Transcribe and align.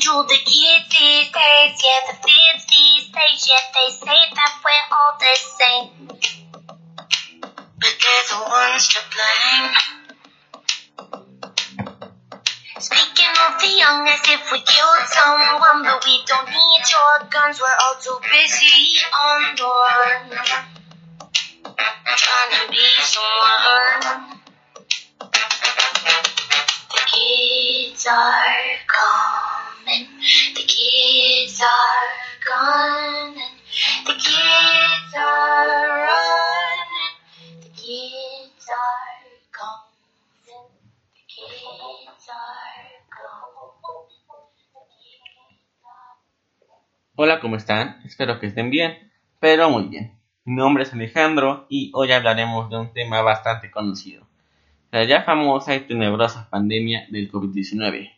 to 0.00 0.24
the 0.28 0.38
kids 0.44 0.88
these 0.90 1.28
days. 1.28 1.82
Yeah, 1.82 2.00
the 2.06 2.16
these 2.22 3.08
days, 3.08 3.48
yeah, 3.48 3.64
they 3.74 3.90
say 3.90 4.20
that 4.34 4.52
we're 4.64 4.86
all 4.96 5.14
the 5.18 5.34
same. 5.36 6.08
But 7.80 7.94
they're 8.00 8.26
the 8.30 8.38
ones 8.48 8.88
to 8.88 9.00
blame. 9.12 9.72
Speaking 12.78 13.34
of 13.46 13.60
the 13.60 13.68
young, 13.78 14.08
as 14.08 14.20
if 14.28 14.52
we 14.52 14.60
killed 14.60 15.06
someone, 15.06 15.84
but 15.84 16.04
we 16.04 16.18
don't 16.26 16.48
need 16.48 16.82
your 16.90 17.28
guns. 17.30 17.60
We're 17.60 17.76
all 17.80 17.94
too 18.00 18.18
busy 18.30 19.04
on 19.14 19.56
run, 19.60 20.30
trying 22.16 22.50
to 22.50 22.70
be 22.70 22.88
someone. 23.02 24.40
The 26.90 27.00
kids 27.06 28.06
are 28.06 28.71
Hola, 47.14 47.40
¿cómo 47.40 47.56
están? 47.56 48.00
Espero 48.04 48.40
que 48.40 48.46
estén 48.46 48.70
bien, 48.70 49.12
pero 49.38 49.70
muy 49.70 49.84
bien. 49.84 50.18
Mi 50.44 50.56
nombre 50.56 50.82
es 50.82 50.92
Alejandro 50.92 51.66
y 51.68 51.92
hoy 51.94 52.10
hablaremos 52.10 52.68
de 52.68 52.78
un 52.78 52.92
tema 52.92 53.22
bastante 53.22 53.70
conocido, 53.70 54.26
la 54.90 55.04
ya 55.04 55.22
famosa 55.22 55.76
y 55.76 55.80
tenebrosa 55.80 56.48
pandemia 56.50 57.06
del 57.10 57.30
COVID-19. 57.30 58.10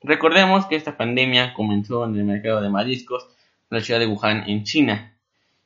Recordemos 0.00 0.64
que 0.66 0.76
esta 0.76 0.96
pandemia 0.96 1.52
comenzó 1.54 2.04
en 2.04 2.16
el 2.16 2.24
mercado 2.24 2.62
de 2.62 2.70
mariscos 2.70 3.28
de 3.68 3.78
la 3.78 3.84
ciudad 3.84 4.00
de 4.00 4.06
Wuhan, 4.06 4.48
en 4.48 4.64
China. 4.64 5.18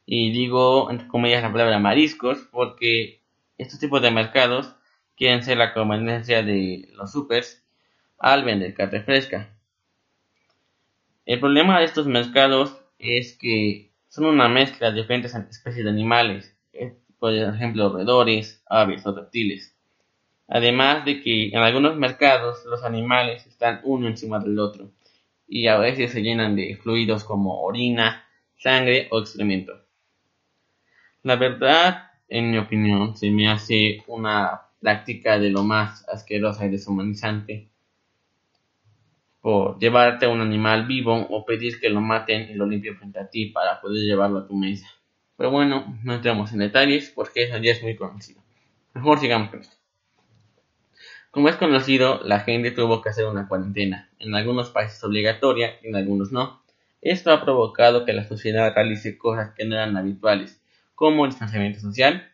Y 0.07 0.33
digo, 0.33 0.91
entre 0.91 1.07
comillas, 1.07 1.43
la 1.43 1.53
palabra 1.53 1.79
mariscos 1.79 2.39
porque 2.51 3.21
estos 3.59 3.79
tipos 3.79 4.01
de 4.01 4.11
mercados 4.11 4.75
quieren 5.17 5.43
ser 5.43 5.59
la 5.59 5.75
conveniencia 5.75 6.43
de 6.43 6.89
los 6.95 7.13
supers 7.13 7.63
al 8.19 8.45
vender 8.45 8.75
carne 8.75 9.03
fresca. 9.03 9.51
El 11.27 11.41
problema 11.41 11.79
de 11.79 11.85
estos 11.85 12.07
mercados 12.07 12.79
es 12.99 13.37
que 13.37 13.91
son 14.09 14.27
una 14.27 14.49
mezcla 14.49 14.91
de 14.91 15.03
diferentes 15.03 15.35
especies 15.35 15.85
de 15.85 15.91
animales, 15.91 16.57
eh, 16.73 16.97
por 17.19 17.35
ejemplo, 17.35 17.91
roedores, 17.91 18.63
aves 18.67 19.05
o 19.07 19.15
reptiles. 19.15 19.75
Además 20.47 21.05
de 21.05 21.21
que 21.21 21.49
en 21.49 21.59
algunos 21.59 21.97
mercados 21.97 22.65
los 22.65 22.83
animales 22.85 23.47
están 23.47 23.81
uno 23.85 24.09
encima 24.09 24.39
del 24.39 24.59
otro 24.59 24.91
y 25.47 25.67
a 25.67 25.77
veces 25.79 26.13
se 26.13 26.23
llenan 26.23 26.57
de 26.57 26.77
fluidos 26.77 27.25
como 27.25 27.61
orina, 27.61 28.25
sangre 28.57 29.09
o 29.11 29.19
excremento. 29.19 29.85
La 31.23 31.37
verdad, 31.37 32.08
en 32.29 32.51
mi 32.51 32.59
opinión, 32.59 33.17
se 33.17 33.31
me 33.31 33.49
hace 33.49 34.03
una 34.07 34.63
práctica 34.81 35.39
de 35.39 35.51
lo 35.51 35.65
más 35.65 36.09
asquerosa 36.09 36.67
y 36.67 36.71
deshumanizante 36.71 37.69
por 39.41 39.79
llevarte 39.79 40.27
a 40.27 40.29
un 40.29 40.41
animal 40.41 40.87
vivo 40.87 41.15
o 41.15 41.45
pedir 41.45 41.81
que 41.81 41.89
lo 41.89 42.01
maten 42.01 42.51
y 42.51 42.55
lo 42.55 42.67
limpien 42.67 42.97
frente 42.97 43.19
a 43.19 43.31
ti 43.31 43.47
para 43.47 43.81
poder 43.81 44.03
llevarlo 44.03 44.41
a 44.41 44.47
tu 44.47 44.55
mesa. 44.55 44.87
Pero 45.37 45.51
bueno, 45.51 45.99
no 46.03 46.15
entremos 46.15 46.53
en 46.53 46.59
detalles 46.59 47.13
porque 47.15 47.45
eso 47.45 47.57
ya 47.59 47.73
es 47.73 47.83
muy 47.83 47.97
conocido. 47.97 48.43
Mejor 48.95 49.21
sigamos 49.21 49.51
con 49.51 49.61
esto. 49.61 49.77
Como 51.31 51.49
es 51.49 51.57
conocido, 51.57 52.21
la 52.25 52.41
gente 52.41 52.73
tuvo 52.73 53.01
que 53.01 53.11
hacer 53.11 53.27
una 53.27 53.47
cuarentena, 53.47 54.11
en 54.19 54.35
algunos 54.35 54.71
países 54.71 55.03
obligatoria 55.05 55.77
y 55.83 55.89
en 55.89 55.97
algunos 55.97 56.33
no. 56.33 56.63
Esto 57.01 57.33
ha 57.33 57.45
provocado 57.45 58.05
que 58.05 58.13
la 58.13 58.25
sociedad 58.25 58.75
realice 58.75 59.17
cosas 59.17 59.55
que 59.55 59.65
no 59.65 59.77
eran 59.77 59.97
habituales, 59.97 60.61
como 60.99 61.25
el 61.25 61.31
distanciamiento 61.31 61.79
social. 61.79 62.29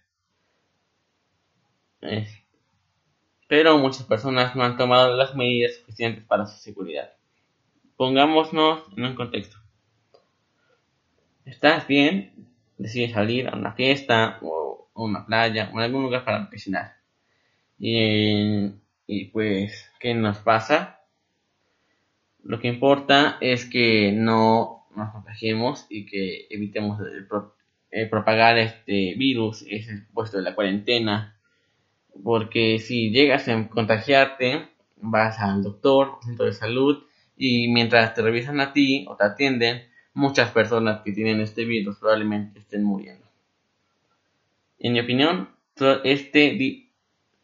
Pero 3.47 3.77
muchas 3.77 4.05
personas 4.05 4.57
no 4.57 4.65
han 4.65 4.79
tomado 4.79 5.15
las 5.15 5.35
medidas 5.35 5.75
suficientes 5.75 6.25
para 6.25 6.47
su 6.47 6.57
seguridad. 6.57 7.13
Pongámonos 7.97 8.85
en 8.97 9.05
un 9.05 9.15
contexto. 9.15 9.59
Estás 11.45 11.87
bien, 11.87 12.33
decides 12.79 13.13
salir 13.13 13.49
a 13.49 13.55
una 13.55 13.73
fiesta 13.73 14.39
o 14.41 14.89
a 14.95 15.03
una 15.03 15.27
playa 15.27 15.71
o 15.75 15.79
a 15.79 15.85
algún 15.85 16.05
lugar 16.05 16.25
para 16.25 16.39
vacacionar. 16.39 16.95
Y, 17.79 18.71
y 19.07 19.27
pues, 19.27 19.91
¿qué 20.01 20.15
nos 20.15 20.39
pasa? 20.39 21.03
Lo 22.43 22.59
que 22.61 22.69
importa 22.69 23.37
es 23.43 23.67
que 23.67 24.11
no 24.11 24.87
nos 24.97 25.13
contagiemos 25.13 25.85
y 25.91 26.07
que 26.07 26.47
evitemos 26.49 26.99
el 27.01 27.29
eh, 27.97 28.07
propagar 28.07 28.59
este 28.59 29.15
virus, 29.15 29.65
es 29.71 29.87
el 29.89 30.05
puesto 30.07 30.39
de 30.39 30.43
la 30.43 30.57
cuarentena, 30.57 31.37
porque 32.25 32.81
si 32.81 33.11
llegas 33.11 33.47
a 33.47 33.69
contagiarte, 33.69 34.67
vas 34.97 35.39
al 35.39 35.63
doctor, 35.63 36.19
centro 36.25 36.47
de 36.47 36.55
salud, 36.55 37.05
y 37.37 37.69
mientras 37.69 38.13
te 38.13 38.23
revisan 38.23 38.59
a 38.59 38.73
ti 38.73 39.07
o 39.09 39.15
te 39.15 39.23
atienden, 39.23 39.85
muchas 40.13 40.51
personas 40.51 41.03
que 41.03 41.13
tienen 41.13 41.41
este 41.41 41.65
virus 41.65 41.99
probablemente 42.01 42.59
estén 42.59 42.83
muriendo. 42.83 43.27
En 44.81 44.95
mi 44.95 44.99
opinión, 44.99 45.51
este, 46.03 46.89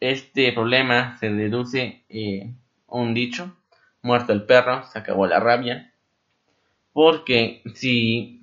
este 0.01 0.51
problema 0.51 1.17
se 1.17 1.29
reduce 1.29 2.03
eh, 2.09 2.53
un 2.87 3.13
dicho, 3.13 3.55
muerto 4.01 4.33
el 4.33 4.43
perro, 4.43 4.83
se 4.83 4.99
acabó 4.99 5.27
la 5.27 5.39
rabia, 5.39 5.93
porque 6.91 7.61
si 7.73 8.40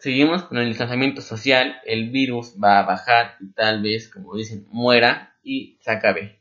seguimos 0.00 0.44
con 0.44 0.58
el 0.58 0.68
distanciamiento 0.68 1.20
social, 1.20 1.76
el 1.84 2.10
virus 2.10 2.54
va 2.62 2.80
a 2.80 2.86
bajar 2.86 3.36
y 3.38 3.52
tal 3.52 3.82
vez, 3.82 4.08
como 4.08 4.34
dicen, 4.34 4.66
muera 4.70 5.36
y 5.44 5.76
se 5.80 5.90
acabe. 5.90 6.38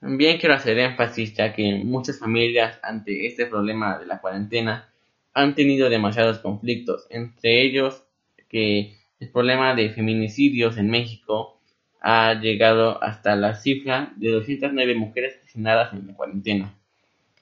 También 0.00 0.38
quiero 0.38 0.54
hacer 0.54 0.78
énfasis 0.78 1.34
ya 1.34 1.52
que 1.52 1.74
muchas 1.84 2.18
familias 2.18 2.78
ante 2.82 3.26
este 3.26 3.46
problema 3.46 3.98
de 3.98 4.06
la 4.06 4.20
cuarentena 4.20 4.88
han 5.32 5.54
tenido 5.54 5.90
demasiados 5.90 6.38
conflictos, 6.38 7.06
entre 7.10 7.62
ellos 7.62 8.04
que 8.48 8.96
el 9.18 9.30
problema 9.30 9.74
de 9.74 9.90
feminicidios 9.90 10.78
en 10.78 10.90
México 10.90 11.60
ha 12.00 12.34
llegado 12.34 13.02
hasta 13.02 13.34
la 13.34 13.54
cifra 13.54 14.12
de 14.16 14.30
209 14.30 14.94
mujeres 14.94 15.38
asesinadas 15.42 15.92
en 15.92 16.06
la 16.06 16.14
cuarentena. 16.14 16.74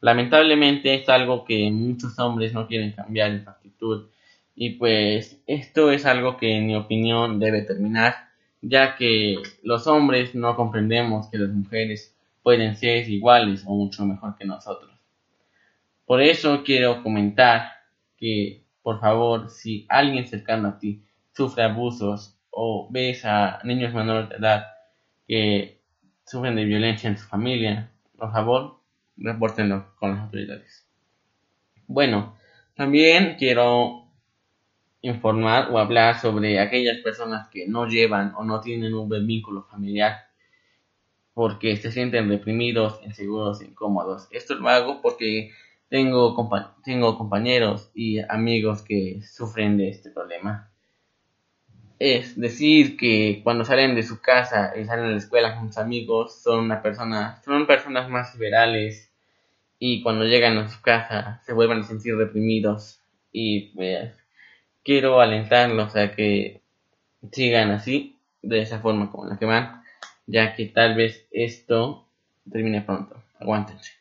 Lamentablemente 0.00 0.94
es 0.94 1.08
algo 1.08 1.44
que 1.44 1.70
muchos 1.70 2.18
hombres 2.18 2.54
no 2.54 2.66
quieren 2.66 2.92
cambiar 2.92 3.32
en 3.32 3.44
su 3.44 3.50
actitud 3.50 4.06
y 4.54 4.70
pues 4.70 5.40
esto 5.46 5.90
es 5.90 6.06
algo 6.06 6.36
que 6.36 6.56
en 6.56 6.66
mi 6.66 6.76
opinión 6.76 7.38
debe 7.38 7.62
terminar, 7.62 8.14
ya 8.60 8.96
que 8.96 9.36
los 9.62 9.86
hombres 9.86 10.34
no 10.34 10.56
comprendemos 10.56 11.28
que 11.28 11.38
las 11.38 11.50
mujeres 11.50 12.14
pueden 12.42 12.76
ser 12.76 13.08
iguales 13.08 13.64
o 13.66 13.74
mucho 13.74 14.04
mejor 14.04 14.36
que 14.36 14.44
nosotros. 14.44 14.90
Por 16.06 16.20
eso 16.20 16.62
quiero 16.64 17.02
comentar 17.02 17.72
que, 18.16 18.64
por 18.82 19.00
favor, 19.00 19.50
si 19.50 19.86
alguien 19.88 20.26
cercano 20.26 20.68
a 20.68 20.78
ti 20.78 21.02
sufre 21.34 21.64
abusos 21.64 22.36
o 22.50 22.88
ves 22.90 23.24
a 23.24 23.60
niños 23.64 23.94
menores 23.94 24.28
de 24.28 24.36
edad 24.36 24.66
que 25.26 25.80
sufren 26.26 26.56
de 26.56 26.64
violencia 26.64 27.08
en 27.08 27.16
su 27.16 27.26
familia, 27.26 27.90
por 28.16 28.30
favor, 28.32 28.80
repórtenlo 29.16 29.94
con 29.98 30.10
las 30.10 30.20
autoridades. 30.20 30.86
Bueno, 31.86 32.36
también 32.74 33.36
quiero 33.38 34.01
informar 35.02 35.70
o 35.70 35.78
hablar 35.78 36.20
sobre 36.20 36.60
aquellas 36.60 36.98
personas 36.98 37.48
que 37.48 37.66
no 37.68 37.86
llevan 37.86 38.34
o 38.36 38.44
no 38.44 38.60
tienen 38.60 38.94
un 38.94 39.08
vínculo 39.26 39.64
familiar 39.64 40.32
porque 41.34 41.76
se 41.76 41.90
sienten 41.90 42.28
reprimidos, 42.28 43.00
inseguros, 43.04 43.62
incómodos. 43.62 44.28
Esto 44.30 44.54
lo 44.54 44.68
hago 44.68 45.00
porque 45.02 45.50
tengo, 45.88 46.36
tengo 46.84 47.18
compañeros 47.18 47.90
y 47.94 48.18
amigos 48.20 48.82
que 48.82 49.20
sufren 49.22 49.76
de 49.76 49.88
este 49.88 50.10
problema. 50.10 50.70
Es 51.98 52.38
decir, 52.38 52.96
que 52.96 53.40
cuando 53.44 53.64
salen 53.64 53.94
de 53.94 54.02
su 54.02 54.20
casa 54.20 54.72
y 54.76 54.84
salen 54.84 55.06
a 55.06 55.10
la 55.10 55.16
escuela 55.16 55.56
con 55.56 55.68
sus 55.68 55.78
amigos, 55.78 56.42
son 56.42 56.64
una 56.64 56.82
persona, 56.82 57.40
son 57.44 57.66
personas 57.66 58.10
más 58.10 58.34
liberales 58.34 59.12
y 59.78 60.02
cuando 60.02 60.24
llegan 60.24 60.58
a 60.58 60.68
su 60.68 60.80
casa 60.82 61.40
se 61.44 61.52
vuelven 61.52 61.80
a 61.80 61.84
sentir 61.84 62.16
reprimidos 62.16 63.00
y 63.30 63.74
pues 63.74 64.21
quiero 64.84 65.20
alentarlos 65.20 65.96
a 65.96 66.12
que 66.12 66.60
sigan 67.30 67.70
así, 67.70 68.18
de 68.42 68.60
esa 68.60 68.80
forma 68.80 69.10
como 69.10 69.26
la 69.26 69.38
que 69.38 69.46
van, 69.46 69.82
ya 70.26 70.54
que 70.54 70.66
tal 70.66 70.94
vez 70.94 71.26
esto 71.30 72.06
termine 72.50 72.82
pronto. 72.82 73.22
Aguántense. 73.38 73.92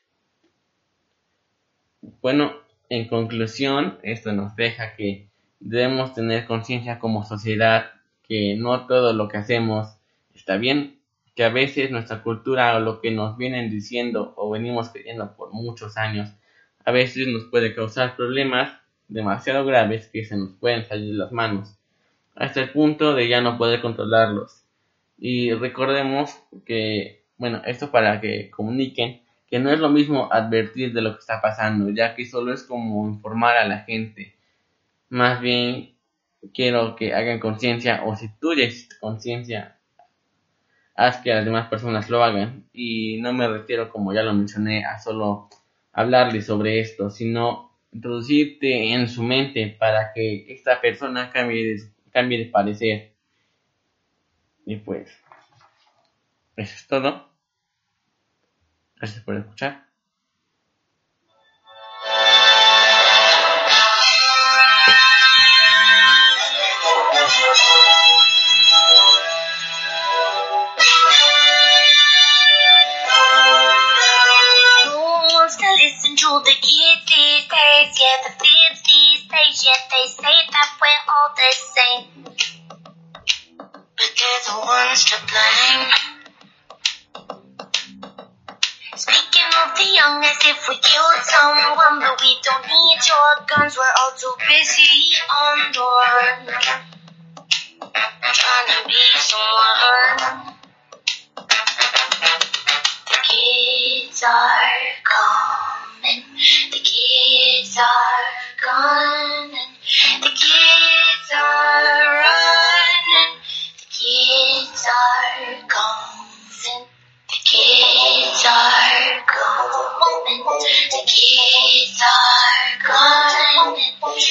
Bueno, 2.22 2.54
en 2.90 3.08
conclusión, 3.08 4.00
esto 4.04 4.32
nos 4.34 4.56
deja 4.56 4.96
que 4.96 5.28
debemos 5.60 6.14
tener 6.14 6.46
conciencia 6.46 7.00
como 7.00 7.24
sociedad 7.24 7.92
que 8.28 8.56
no 8.56 8.88
todo 8.88 9.14
lo 9.14 9.28
que 9.28 9.38
hacemos 9.38 9.96
está 10.34 10.58
bien, 10.58 11.00
que 11.36 11.44
a 11.44 11.50
veces 11.50 11.92
nuestra 11.92 12.24
cultura 12.24 12.76
o 12.76 12.80
lo 12.80 13.02
que 13.02 13.12
nos 13.12 13.38
vienen 13.38 13.70
diciendo 13.70 14.34
o 14.36 14.50
venimos 14.50 14.90
creyendo 14.90 15.36
por 15.36 15.54
muchos 15.54 15.98
años, 15.98 16.30
a 16.84 16.92
veces 16.92 17.28
nos 17.28 17.46
puede 17.46 17.76
causar 17.76 18.16
problemas 18.16 18.81
demasiado 19.12 19.66
graves 19.66 20.08
que 20.08 20.26
se 20.26 20.38
nos 20.38 20.54
pueden 20.54 20.86
salir 20.86 21.12
de 21.12 21.18
las 21.18 21.32
manos, 21.32 21.78
hasta 22.36 22.62
el 22.62 22.72
punto 22.72 23.14
de 23.14 23.28
ya 23.28 23.42
no 23.42 23.58
poder 23.58 23.82
controlarlos. 23.82 24.64
Y 25.18 25.54
recordemos 25.54 26.36
que, 26.66 27.24
bueno, 27.38 27.62
esto 27.66 27.92
para 27.92 28.22
que 28.22 28.50
comuniquen 28.50 29.22
que 29.48 29.60
no 29.60 29.70
es 29.70 29.80
lo 29.80 29.90
mismo 29.90 30.30
advertir 30.32 30.94
de 30.94 31.02
lo 31.02 31.14
que 31.14 31.20
está 31.20 31.42
pasando, 31.42 31.90
ya 31.90 32.16
que 32.16 32.26
solo 32.26 32.54
es 32.54 32.64
como 32.64 33.08
informar 33.10 33.58
a 33.58 33.68
la 33.68 33.80
gente. 33.80 34.38
Más 35.10 35.42
bien 35.42 35.94
quiero 36.54 36.96
que 36.96 37.14
hagan 37.14 37.40
conciencia, 37.40 38.04
o 38.06 38.16
si 38.16 38.30
tú 38.40 38.54
ya 38.54 38.70
conciencia, 39.02 39.78
haz 40.96 41.18
que 41.18 41.34
las 41.34 41.44
demás 41.44 41.68
personas 41.68 42.10
lo 42.10 42.24
hagan. 42.24 42.64
Y 42.72 43.20
no 43.22 43.34
me 43.34 43.48
refiero, 43.48 43.90
como 43.90 44.14
ya 44.14 44.24
lo 44.24 44.34
mencioné, 44.34 44.86
a 44.86 45.00
solo 45.00 45.50
hablarles 45.92 46.46
sobre 46.46 46.80
esto, 46.80 47.10
sino 47.10 47.71
introducirte 47.92 48.94
en 48.94 49.08
su 49.08 49.24
mente 49.24 49.76
para 49.80 50.14
que 50.14 50.46
esta 50.54 50.80
persona 50.80 51.30
cambie 51.32 51.76
de, 51.76 51.82
cambie 52.12 52.40
de 52.40 52.46
parecer. 52.46 53.14
Y 54.66 54.78
pues, 54.78 55.10
eso 56.56 56.76
es 56.76 56.88
todo. 56.88 57.30
Gracias 58.96 59.24
por 59.24 59.36
escuchar. 59.36 59.91
The 84.44 84.58
ones 84.58 85.06
to 85.06 85.16
blame. 85.30 85.86
Speaking 88.96 89.52
of 89.64 89.78
the 89.78 89.86
young 89.94 90.24
as 90.24 90.38
if 90.44 90.68
we 90.68 90.76
killed 90.78 91.22
someone, 91.22 92.00
but 92.00 92.20
we 92.20 92.36
don't 92.42 92.66
need 92.66 92.98
your 93.06 93.46
guns. 93.46 93.78
We're 93.78 93.94
all 94.02 94.12
too 94.18 94.34
busy 94.50 95.14
on 95.30 95.72
the 95.72 96.91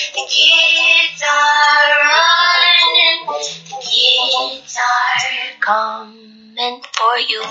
The 0.00 0.26
kids 0.28 1.22
are 1.22 1.92
running, 2.08 3.26
the 3.68 3.76
kids 3.84 4.76
are 4.78 5.60
coming 5.60 6.82
for 6.96 7.16
you. 7.28 7.42